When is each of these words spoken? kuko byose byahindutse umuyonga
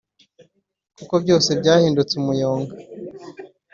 kuko 0.97 1.13
byose 1.23 1.49
byahindutse 1.59 2.13
umuyonga 2.21 2.75